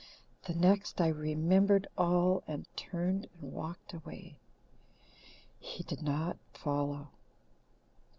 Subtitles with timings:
[0.47, 4.39] The next, I remembered all, and turned and walked away.
[5.59, 7.09] He did not follow.